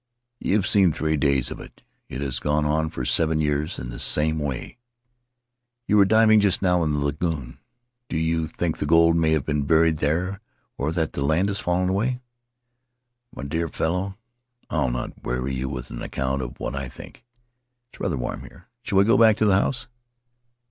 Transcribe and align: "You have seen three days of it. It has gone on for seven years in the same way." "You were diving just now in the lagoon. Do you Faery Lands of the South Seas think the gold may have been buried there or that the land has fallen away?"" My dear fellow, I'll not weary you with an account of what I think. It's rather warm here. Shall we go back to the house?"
"You 0.39 0.55
have 0.55 0.65
seen 0.65 0.91
three 0.91 1.15
days 1.15 1.51
of 1.51 1.59
it. 1.59 1.83
It 2.09 2.21
has 2.21 2.39
gone 2.39 2.65
on 2.65 2.89
for 2.89 3.05
seven 3.05 3.39
years 3.39 3.77
in 3.77 3.91
the 3.91 3.99
same 3.99 4.39
way." 4.39 4.79
"You 5.85 5.95
were 5.95 6.05
diving 6.05 6.39
just 6.39 6.59
now 6.63 6.81
in 6.83 6.93
the 6.93 7.05
lagoon. 7.05 7.59
Do 8.09 8.17
you 8.17 8.47
Faery 8.47 8.47
Lands 8.47 8.47
of 8.47 8.47
the 8.47 8.47
South 8.47 8.49
Seas 8.49 8.57
think 8.57 8.77
the 8.79 8.85
gold 8.87 9.15
may 9.15 9.31
have 9.33 9.45
been 9.45 9.65
buried 9.65 9.97
there 9.97 10.41
or 10.75 10.91
that 10.91 11.13
the 11.13 11.23
land 11.23 11.49
has 11.49 11.59
fallen 11.59 11.89
away?"" 11.89 12.19
My 13.35 13.43
dear 13.43 13.67
fellow, 13.67 14.17
I'll 14.71 14.89
not 14.89 15.21
weary 15.23 15.53
you 15.53 15.69
with 15.69 15.91
an 15.91 16.01
account 16.01 16.41
of 16.41 16.59
what 16.59 16.73
I 16.73 16.89
think. 16.89 17.23
It's 17.91 17.99
rather 17.99 18.17
warm 18.17 18.41
here. 18.41 18.69
Shall 18.81 18.97
we 18.97 19.03
go 19.03 19.19
back 19.19 19.37
to 19.37 19.45
the 19.45 19.59
house?" 19.59 19.87